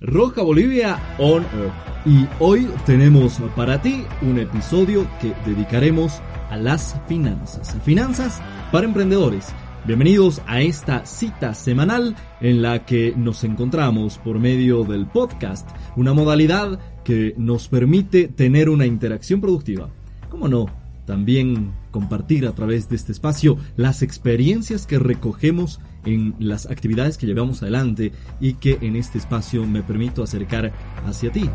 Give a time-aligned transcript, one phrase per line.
[0.00, 2.06] Roja Bolivia On Earth.
[2.06, 7.76] Y hoy tenemos para ti un episodio que dedicaremos a las finanzas.
[7.84, 8.40] Finanzas
[8.72, 9.48] para emprendedores.
[9.84, 16.14] Bienvenidos a esta cita semanal en la que nos encontramos por medio del podcast, una
[16.14, 19.90] modalidad que nos permite tener una interacción productiva.
[20.30, 20.79] ¿Cómo no?
[21.10, 27.26] También compartir a través de este espacio las experiencias que recogemos en las actividades que
[27.26, 30.72] llevamos adelante y que en este espacio me permito acercar
[31.04, 31.50] hacia ti.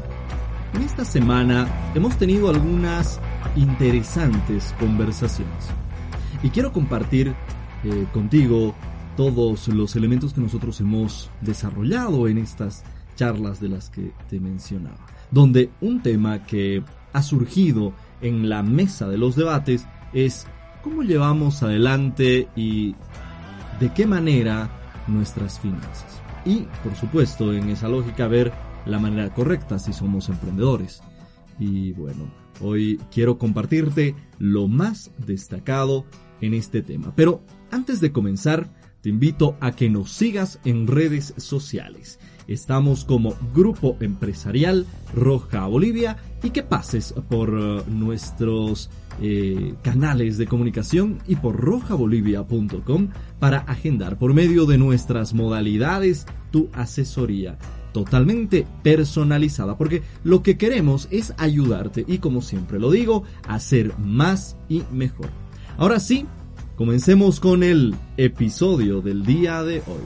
[0.73, 3.21] En esta semana hemos tenido algunas
[3.55, 5.67] interesantes conversaciones
[6.43, 7.33] y quiero compartir
[7.85, 8.75] eh, contigo
[9.15, 12.83] todos los elementos que nosotros hemos desarrollado en estas
[13.15, 14.99] charlas de las que te mencionaba,
[15.31, 16.83] donde un tema que
[17.13, 20.47] ha surgido en la mesa de los debates es
[20.81, 22.95] cómo llevamos adelante y
[23.79, 24.69] de qué manera
[25.07, 26.21] nuestras finanzas.
[26.45, 28.53] Y, por supuesto, en esa lógica ver
[28.85, 31.01] la manera correcta si somos emprendedores.
[31.59, 32.31] Y bueno,
[32.61, 36.05] hoy quiero compartirte lo más destacado
[36.41, 37.13] en este tema.
[37.15, 38.69] Pero antes de comenzar,
[39.05, 42.17] te invito a que nos sigas en redes sociales.
[42.47, 48.89] Estamos como Grupo Empresarial Roja Bolivia y que pases por uh, nuestros
[49.21, 56.71] eh, canales de comunicación y por rojabolivia.com para agendar por medio de nuestras modalidades tu
[56.73, 57.59] asesoría
[57.93, 64.57] totalmente personalizada porque lo que queremos es ayudarte y como siempre lo digo, hacer más
[64.67, 65.29] y mejor.
[65.77, 66.25] Ahora sí,
[66.75, 70.03] comencemos con el episodio del día de hoy.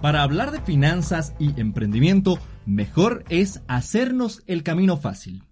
[0.00, 5.42] Para hablar de finanzas y emprendimiento, mejor es hacernos el camino fácil.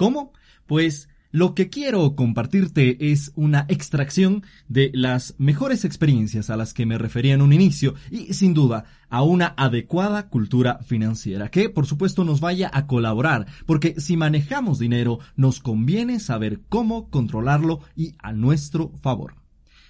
[0.00, 0.32] ¿Cómo?
[0.66, 6.86] Pues lo que quiero compartirte es una extracción de las mejores experiencias a las que
[6.86, 11.84] me refería en un inicio y sin duda a una adecuada cultura financiera que por
[11.84, 18.14] supuesto nos vaya a colaborar porque si manejamos dinero nos conviene saber cómo controlarlo y
[18.20, 19.34] a nuestro favor.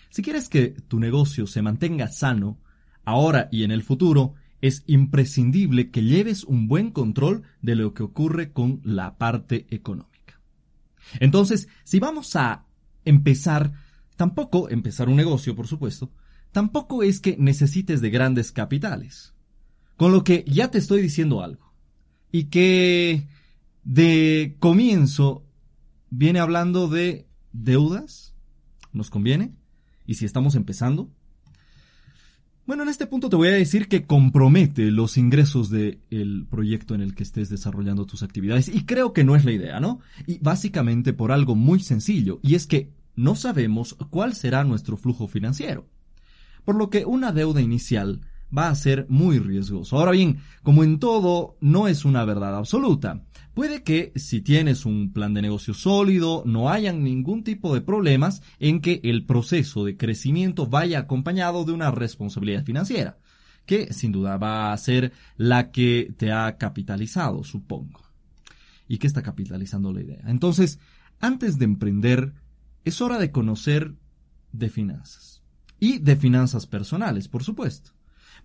[0.09, 2.59] Si quieres que tu negocio se mantenga sano,
[3.05, 8.03] ahora y en el futuro, es imprescindible que lleves un buen control de lo que
[8.03, 10.41] ocurre con la parte económica.
[11.19, 12.67] Entonces, si vamos a
[13.05, 13.73] empezar,
[14.17, 16.13] tampoco empezar un negocio, por supuesto,
[16.53, 19.35] tampoco es que necesites de grandes capitales.
[19.97, 21.73] Con lo que ya te estoy diciendo algo.
[22.33, 23.29] Y que
[23.83, 25.45] de comienzo
[26.11, 28.35] viene hablando de deudas.
[28.93, 29.55] ¿Nos conviene?
[30.07, 31.11] Y si estamos empezando,
[32.71, 37.01] bueno, en este punto te voy a decir que compromete los ingresos del proyecto en
[37.01, 39.99] el que estés desarrollando tus actividades y creo que no es la idea, ¿no?
[40.25, 45.27] Y básicamente por algo muy sencillo, y es que no sabemos cuál será nuestro flujo
[45.27, 45.89] financiero.
[46.65, 48.21] Por lo que una deuda inicial
[48.57, 49.99] va a ser muy riesgoso.
[49.99, 53.23] Ahora bien, como en todo, no es una verdad absoluta.
[53.55, 58.43] Puede que si tienes un plan de negocio sólido, no hayan ningún tipo de problemas
[58.59, 63.19] en que el proceso de crecimiento vaya acompañado de una responsabilidad financiera,
[63.67, 68.01] que sin duda va a ser la que te ha capitalizado, supongo.
[68.87, 70.23] ¿Y qué está capitalizando la idea?
[70.27, 70.79] Entonces,
[71.21, 72.33] antes de emprender,
[72.85, 73.95] es hora de conocer
[74.53, 75.43] de finanzas.
[75.79, 77.93] Y de finanzas personales, por supuesto.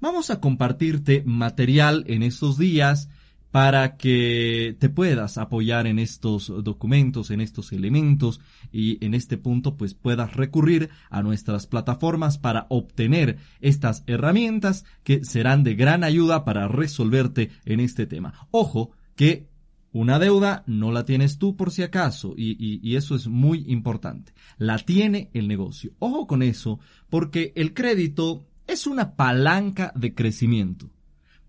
[0.01, 3.09] Vamos a compartirte material en estos días
[3.55, 9.77] para que te puedas apoyar en estos documentos, en estos elementos y en este punto
[9.77, 16.43] pues puedas recurrir a nuestras plataformas para obtener estas herramientas que serán de gran ayuda
[16.43, 18.33] para resolverte en este tema.
[18.51, 19.47] Ojo que
[19.93, 24.33] una deuda no la tienes tú por si acaso y, y, eso es muy importante.
[24.57, 25.93] La tiene el negocio.
[25.99, 30.89] Ojo con eso porque el crédito es una palanca de crecimiento.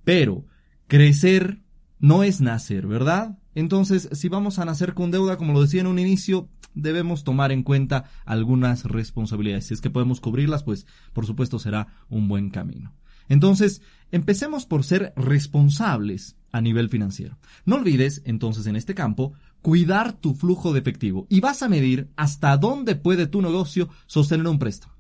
[0.05, 0.45] Pero
[0.87, 1.63] crecer
[1.99, 3.39] no es nacer, ¿verdad?
[3.55, 7.53] Entonces, si vamos a nacer con deuda, como lo decía en un inicio, debemos tomar
[7.53, 9.67] en cuenta algunas responsabilidades.
[9.67, 12.95] Si es que podemos cubrirlas, pues por supuesto será un buen camino.
[13.29, 13.83] Entonces,
[14.13, 17.39] empecemos por ser responsables a nivel financiero.
[17.65, 19.33] No olvides, entonces, en este campo,
[19.63, 24.47] cuidar tu flujo de efectivo y vas a medir hasta dónde puede tu negocio sostener
[24.47, 24.96] un préstamo.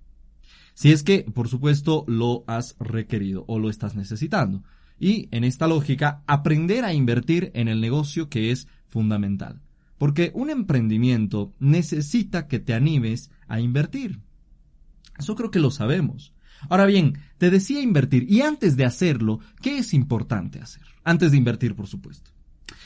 [0.76, 4.62] Si es que, por supuesto, lo has requerido o lo estás necesitando
[5.00, 9.62] y, en esta lógica, aprender a invertir en el negocio que es fundamental.
[9.96, 14.20] Porque un emprendimiento necesita que te animes a invertir.
[15.18, 16.34] Eso creo que lo sabemos.
[16.68, 20.82] Ahora bien, te decía invertir y antes de hacerlo, ¿qué es importante hacer?
[21.04, 22.32] Antes de invertir, por supuesto.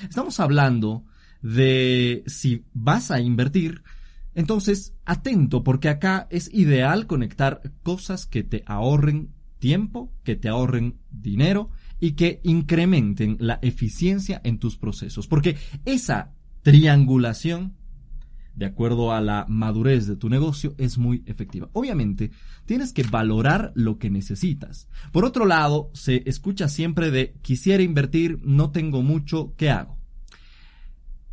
[0.09, 1.05] Estamos hablando
[1.43, 3.83] de si vas a invertir,
[4.35, 10.99] entonces atento porque acá es ideal conectar cosas que te ahorren tiempo, que te ahorren
[11.11, 15.27] dinero y que incrementen la eficiencia en tus procesos.
[15.27, 16.33] Porque esa
[16.63, 17.75] triangulación
[18.55, 21.71] de acuerdo a la madurez de tu negocio, es muy efectiva.
[21.73, 22.31] Obviamente,
[22.67, 24.89] tienes que valorar lo que necesitas.
[25.13, 29.99] Por otro lado, se escucha siempre de quisiera invertir, no tengo mucho, ¿qué hago?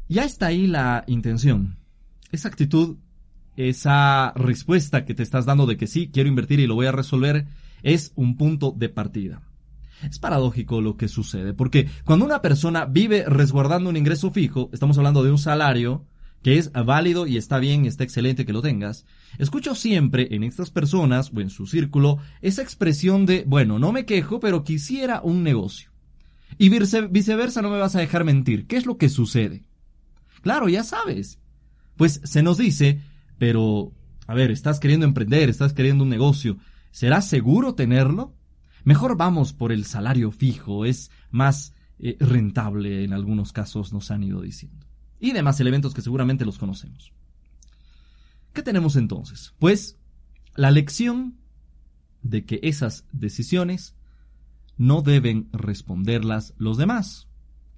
[0.07, 1.77] Ya está ahí la intención.
[2.31, 2.97] Esa actitud,
[3.55, 6.91] esa respuesta que te estás dando de que sí, quiero invertir y lo voy a
[6.91, 7.47] resolver,
[7.83, 9.41] es un punto de partida.
[10.03, 14.97] Es paradójico lo que sucede, porque cuando una persona vive resguardando un ingreso fijo, estamos
[14.97, 16.05] hablando de un salario,
[16.43, 19.05] que es válido y está bien está excelente que lo tengas,
[19.39, 24.05] escucho siempre en estas personas o en su círculo esa expresión de, bueno, no me
[24.05, 25.91] quejo, pero quisiera un negocio.
[26.57, 28.67] Y viceversa no me vas a dejar mentir.
[28.67, 29.65] ¿Qué es lo que sucede?
[30.41, 31.39] Claro, ya sabes.
[31.97, 33.01] Pues se nos dice,
[33.37, 33.91] pero,
[34.27, 36.57] a ver, estás queriendo emprender, estás queriendo un negocio,
[36.91, 38.33] ¿será seguro tenerlo?
[38.83, 44.23] Mejor vamos por el salario fijo, es más eh, rentable en algunos casos, nos han
[44.23, 44.87] ido diciendo
[45.19, 47.11] y demás elementos que seguramente los conocemos.
[48.53, 49.53] ¿Qué tenemos entonces?
[49.59, 49.97] Pues
[50.55, 51.37] la lección
[52.21, 53.95] de que esas decisiones
[54.77, 57.27] no deben responderlas los demás,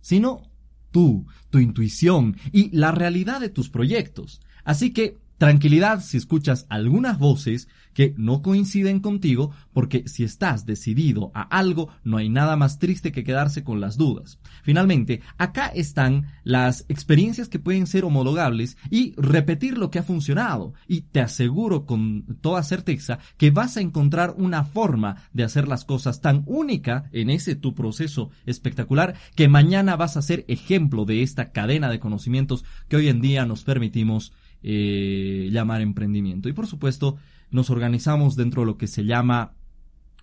[0.02, 0.49] sino
[0.92, 4.42] tú, tu intuición y la realidad de tus proyectos.
[4.64, 11.32] Así que Tranquilidad si escuchas algunas voces que no coinciden contigo, porque si estás decidido
[11.34, 14.38] a algo, no hay nada más triste que quedarse con las dudas.
[14.64, 20.74] Finalmente, acá están las experiencias que pueden ser homologables y repetir lo que ha funcionado.
[20.90, 25.86] Y te aseguro con toda certeza que vas a encontrar una forma de hacer las
[25.86, 31.24] cosas tan única en ese tu proceso espectacular que mañana vas a ser ejemplo de
[31.24, 34.34] esta cadena de conocimientos que hoy en día nos permitimos
[34.64, 36.50] eh, llamar emprendimiento.
[36.50, 37.18] Y por supuesto,
[37.52, 39.54] nos organizamos dentro de lo que se llama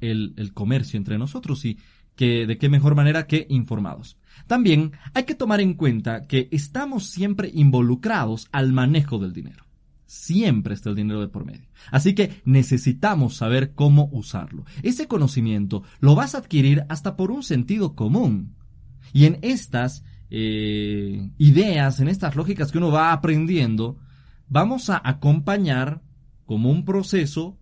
[0.01, 1.79] el, el comercio entre nosotros y
[2.15, 4.17] que de qué mejor manera que informados.
[4.47, 9.65] También hay que tomar en cuenta que estamos siempre involucrados al manejo del dinero.
[10.07, 11.69] Siempre está el dinero de por medio.
[11.91, 14.65] Así que necesitamos saber cómo usarlo.
[14.83, 18.55] Ese conocimiento lo vas a adquirir hasta por un sentido común.
[19.13, 23.99] Y en estas eh, ideas, en estas lógicas que uno va aprendiendo,
[24.49, 26.03] vamos a acompañar
[26.45, 27.59] como un proceso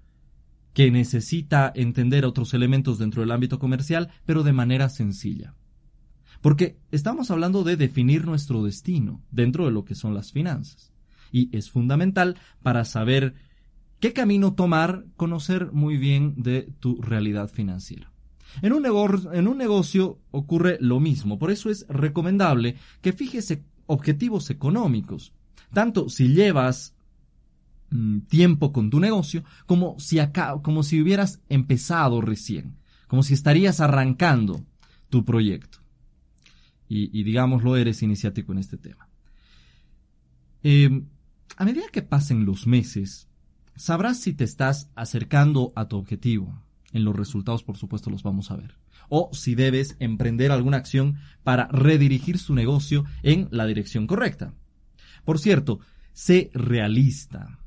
[0.73, 5.55] que necesita entender otros elementos dentro del ámbito comercial, pero de manera sencilla.
[6.41, 10.93] Porque estamos hablando de definir nuestro destino dentro de lo que son las finanzas.
[11.33, 13.35] Y es fundamental para saber
[14.01, 18.13] qué camino tomar, conocer muy bien de tu realidad financiera.
[18.63, 25.33] En un, negocio ocurre lo mismo, por eso es recomendable que fijes objetivos económicos
[25.75, 26.95] tanto si llevas
[27.91, 32.77] mm, tiempo con tu negocio como si acá, como si hubieras empezado recién,
[33.09, 34.65] como si estarías arrancando
[35.11, 35.79] tu proyecto.
[36.89, 39.09] Y, digámoslo, eres iniciático en este tema.
[40.63, 41.07] Em,
[41.57, 43.27] a medida que pasen los meses,
[43.75, 46.63] sabrás si te estás acercando a tu objetivo.
[46.93, 48.77] En los resultados, por supuesto, los vamos a ver.
[49.09, 54.55] O si debes emprender alguna acción para redirigir su negocio en la dirección correcta.
[55.25, 55.81] Por cierto,
[56.13, 57.59] sé realista,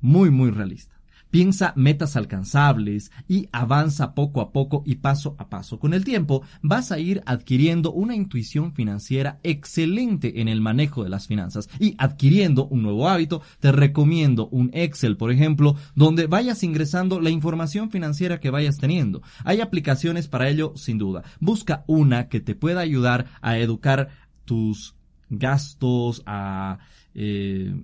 [0.00, 0.96] muy, muy realista.
[1.30, 5.78] Piensa metas alcanzables y avanza poco a poco y paso a paso.
[5.78, 11.10] Con el tiempo vas a ir adquiriendo una intuición financiera excelente en el manejo de
[11.10, 13.42] las finanzas y adquiriendo un nuevo hábito.
[13.60, 19.20] Te recomiendo un Excel, por ejemplo, donde vayas ingresando la información financiera que vayas teniendo.
[19.44, 21.24] Hay aplicaciones para ello sin duda.
[21.40, 24.08] Busca una que te pueda ayudar a educar
[24.46, 24.95] tus
[25.28, 26.78] gastos, a
[27.14, 27.74] eh,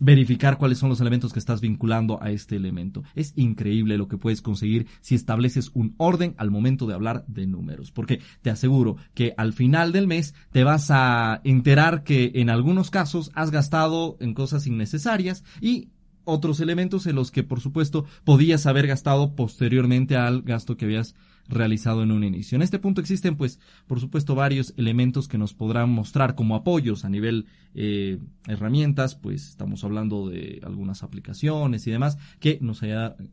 [0.00, 3.02] verificar cuáles son los elementos que estás vinculando a este elemento.
[3.14, 7.46] Es increíble lo que puedes conseguir si estableces un orden al momento de hablar de
[7.46, 12.50] números, porque te aseguro que al final del mes te vas a enterar que en
[12.50, 15.88] algunos casos has gastado en cosas innecesarias y
[16.24, 21.14] otros elementos en los que por supuesto podías haber gastado posteriormente al gasto que habías
[21.48, 22.56] realizado en un inicio.
[22.56, 27.04] En este punto existen, pues, por supuesto, varios elementos que nos podrán mostrar como apoyos
[27.04, 32.82] a nivel eh, herramientas, pues estamos hablando de algunas aplicaciones y demás que nos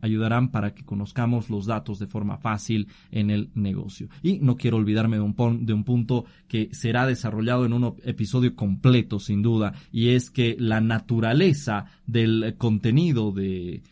[0.01, 4.10] ayudarán para que conozcamos los datos de forma fácil en el negocio.
[4.24, 8.56] Y no quiero olvidarme de un, de un punto que será desarrollado en un episodio
[8.56, 13.84] completo, sin duda, y es que la naturaleza del contenido de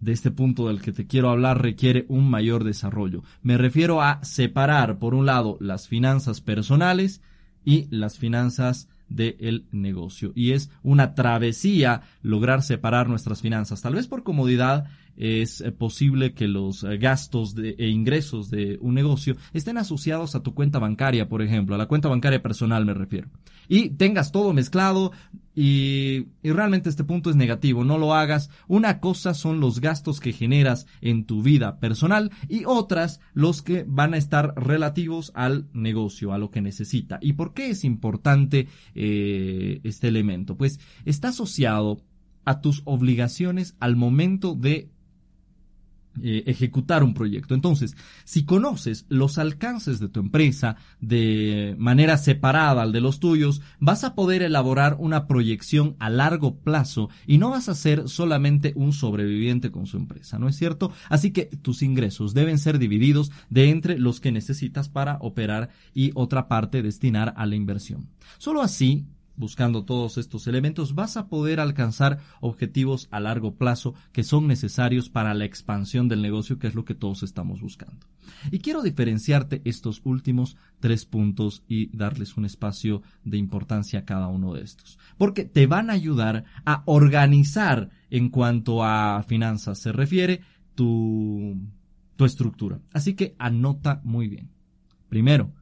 [0.00, 3.22] de este punto del que te quiero hablar requiere un mayor desarrollo.
[3.42, 7.22] Me refiero a separar, por un lado, las finanzas personales
[7.64, 10.32] y las finanzas del negocio.
[10.34, 13.82] Y es una travesía lograr separar nuestras finanzas.
[13.82, 18.94] Tal vez por comodidad es eh, posible que los eh, gastos e ingresos de un
[18.94, 22.94] negocio estén asociados a tu cuenta bancaria, por ejemplo, a la cuenta bancaria personal me
[22.94, 23.28] refiero.
[23.68, 25.10] Y tengas todo mezclado
[25.54, 28.50] y, y, realmente este punto es negativo, no lo hagas.
[28.68, 33.84] Una cosa son los gastos que generas en tu vida personal y otras los que
[33.88, 37.18] van a estar relativos al negocio, a lo que necesita.
[37.20, 40.56] ¿Y por qué es importante eh, este elemento?
[40.56, 42.02] Pues está asociado
[42.44, 44.90] a tus obligaciones al momento de
[46.22, 47.54] eh, ejecutar un proyecto.
[47.54, 53.60] Entonces, si conoces los alcances de tu empresa de manera separada al de los tuyos,
[53.80, 58.72] vas a poder elaborar una proyección a largo plazo y no vas a ser solamente
[58.76, 60.92] un sobreviviente con su empresa, ¿no es cierto?
[61.08, 66.12] Así que tus ingresos deben ser divididos de entre los que necesitas para operar y
[66.14, 68.08] otra parte destinar a la inversión.
[68.38, 69.06] Solo así
[69.36, 75.08] buscando todos estos elementos, vas a poder alcanzar objetivos a largo plazo que son necesarios
[75.08, 78.06] para la expansión del negocio, que es lo que todos estamos buscando.
[78.50, 84.28] Y quiero diferenciarte estos últimos tres puntos y darles un espacio de importancia a cada
[84.28, 89.92] uno de estos, porque te van a ayudar a organizar en cuanto a finanzas se
[89.92, 90.40] refiere
[90.74, 91.56] tu,
[92.16, 92.80] tu estructura.
[92.92, 94.50] Así que anota muy bien.
[95.08, 95.52] Primero,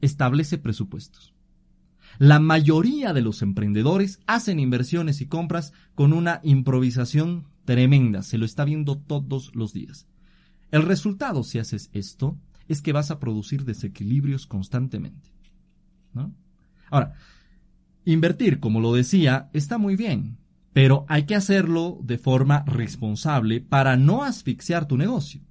[0.00, 1.31] establece presupuestos.
[2.18, 8.44] La mayoría de los emprendedores hacen inversiones y compras con una improvisación tremenda, se lo
[8.44, 10.06] está viendo todos los días.
[10.70, 12.38] El resultado, si haces esto,
[12.68, 15.30] es que vas a producir desequilibrios constantemente.
[16.90, 17.14] Ahora,
[18.04, 20.38] invertir, como lo decía, está muy bien,
[20.72, 25.42] pero hay que hacerlo de forma responsable para no asfixiar tu negocio.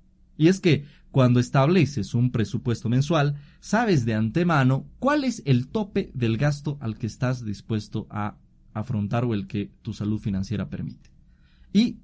[0.42, 6.10] Y es que cuando estableces un presupuesto mensual, sabes de antemano cuál es el tope
[6.16, 8.38] del gasto al que estás dispuesto a
[8.74, 11.12] afrontar o el que tu salud financiera permite.
[11.72, 12.00] Y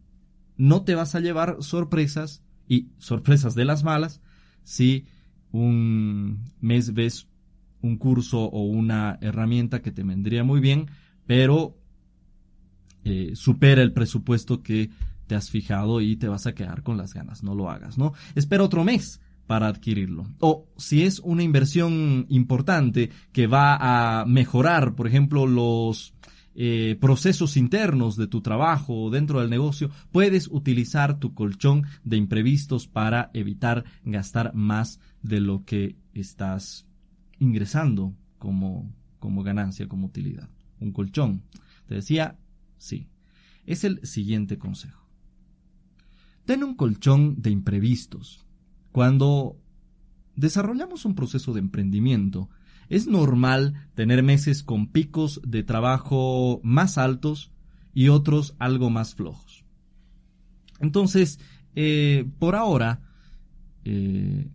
[0.56, 4.22] no te vas a llevar sorpresas y sorpresas de las malas
[4.64, 5.08] si
[5.52, 7.28] un mes ves
[7.82, 10.92] un curso o una herramienta que te vendría muy bien,
[11.26, 11.76] pero
[13.04, 14.92] eh, supera el presupuesto que
[15.28, 17.44] te has fijado y te vas a quedar con las ganas.
[17.44, 18.14] No lo hagas, ¿no?
[18.36, 20.28] Espera otro mes para adquirirlo.
[20.40, 26.14] O si es una inversión importante que va a mejorar, por ejemplo, los
[26.54, 32.88] eh, procesos internos de tu trabajo dentro del negocio, puedes utilizar tu colchón de imprevistos
[32.88, 36.86] para evitar gastar más de lo que estás
[37.40, 40.50] ingresando como, como ganancia, como utilidad.
[40.80, 41.44] Un colchón.
[41.88, 42.38] Te decía,
[42.78, 43.08] sí.
[43.66, 45.07] Es el siguiente consejo.
[46.48, 48.46] Ten un colchón de imprevistos.
[48.94, 49.58] Cuando
[50.38, 52.50] desarrollamos un proceso de emprendimiento,
[52.88, 57.52] es normal tener meses con picos de trabajo más altos
[57.94, 59.66] y otros algo más flojos.
[60.80, 61.42] Entonces,
[61.76, 63.02] eh, por ahora,
[63.84, 64.48] eh,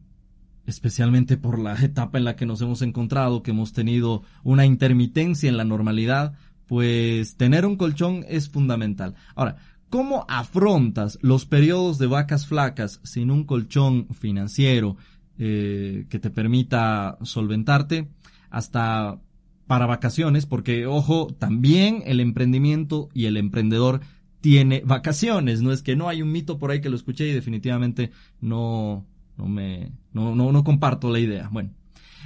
[0.65, 5.51] especialmente por la etapa en la que nos hemos encontrado, que hemos tenido una intermitencia
[5.51, 6.39] en la normalidad,
[6.73, 9.15] pues tener un colchón es fundamental.
[9.35, 9.59] Ahora,
[9.93, 14.97] ¿Cómo afrontas los periodos de vacas flacas sin un colchón financiero
[15.37, 18.09] eh, que te permita solventarte
[18.49, 19.21] hasta
[19.67, 20.47] para vacaciones?
[20.47, 24.01] Porque, ojo, también el emprendimiento y el emprendedor
[24.41, 25.61] tiene vacaciones.
[25.61, 29.05] No es que no hay un mito por ahí que lo escuché y definitivamente no,
[29.37, 31.51] no me, no, no, no comparto la idea.
[31.53, 31.69] Bueno,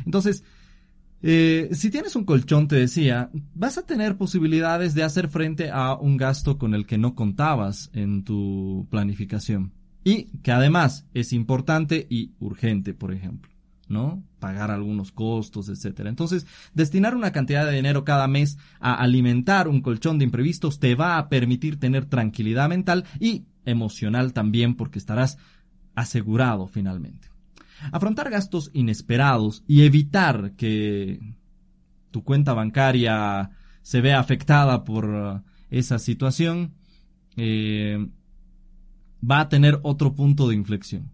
[0.04, 0.44] entonces,
[1.28, 5.94] eh, si tienes un colchón, te decía, vas a tener posibilidades de hacer frente a
[5.96, 9.72] un gasto con el que no contabas en tu planificación.
[10.04, 13.50] Y que además es importante y urgente, por ejemplo.
[13.88, 14.22] ¿no?
[14.38, 16.10] Pagar algunos costos, etcétera.
[16.10, 20.94] Entonces, destinar una cantidad de dinero cada mes a alimentar un colchón de imprevistos te
[20.94, 25.38] va a permitir tener tranquilidad mental y emocional también porque estarás
[25.96, 27.35] asegurado finalmente.
[27.92, 31.20] Afrontar gastos inesperados y evitar que
[32.10, 33.50] tu cuenta bancaria
[33.82, 36.74] se vea afectada por uh, esa situación
[37.36, 38.08] eh,
[39.28, 41.12] va a tener otro punto de inflexión.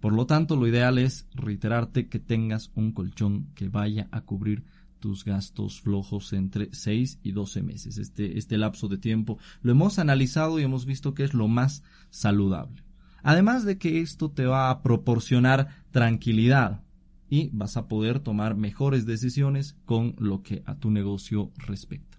[0.00, 4.64] Por lo tanto, lo ideal es reiterarte que tengas un colchón que vaya a cubrir
[4.98, 7.98] tus gastos flojos entre 6 y 12 meses.
[7.98, 11.82] Este, este lapso de tiempo lo hemos analizado y hemos visto que es lo más
[12.10, 12.82] saludable.
[13.22, 16.82] Además de que esto te va a proporcionar tranquilidad
[17.28, 22.18] y vas a poder tomar mejores decisiones con lo que a tu negocio respecta.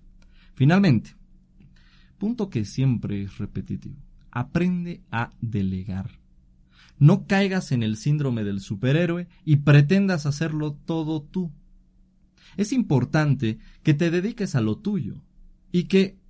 [0.55, 1.15] Finalmente,
[2.17, 3.97] punto que siempre es repetitivo.
[4.33, 6.21] aprende a delegar.
[6.97, 11.51] No caigas en el síndrome del superhéroe y pretendas hacerlo todo tú.
[12.55, 15.21] Es importante que te dediques a lo tuyo
[15.71, 16.20] y que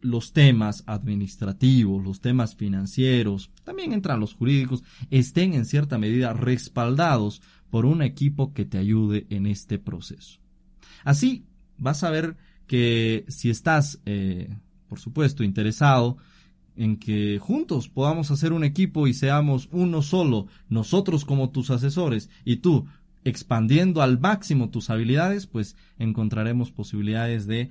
[0.00, 7.42] los temas administrativos, los temas financieros, también entran los jurídicos, estén en cierta medida respaldados
[7.70, 10.38] por un equipo que te ayude en este proceso.
[11.04, 11.44] Así
[11.78, 12.36] vas a ver
[12.66, 14.48] que si estás, eh,
[14.88, 16.16] por supuesto, interesado
[16.76, 22.28] en que juntos podamos hacer un equipo y seamos uno solo, nosotros como tus asesores
[22.44, 22.86] y tú
[23.24, 27.70] expandiendo al máximo tus habilidades, pues encontraremos posibilidades de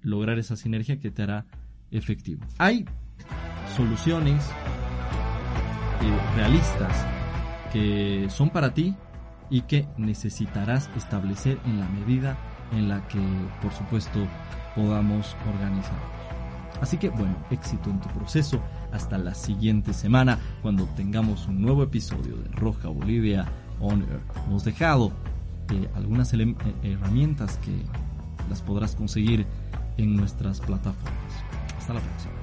[0.00, 1.46] lograr esa sinergia que te hará
[1.92, 2.44] efectivo.
[2.58, 2.84] Hay
[3.76, 4.44] soluciones
[6.00, 7.06] eh, realistas
[7.72, 8.94] que son para ti
[9.50, 12.36] y que necesitarás establecer en la medida
[12.72, 13.20] en la que,
[13.60, 14.26] por supuesto,
[14.74, 16.22] podamos organizarnos.
[16.80, 18.60] Así que, bueno, éxito en tu proceso.
[18.90, 23.46] Hasta la siguiente semana, cuando tengamos un nuevo episodio de Roja Bolivia
[23.80, 24.20] On Air.
[24.46, 25.12] Hemos dejado
[25.70, 27.72] eh, algunas eh, herramientas que
[28.50, 29.46] las podrás conseguir
[29.96, 31.61] en nuestras plataformas.
[31.82, 32.41] Hasta la próxima.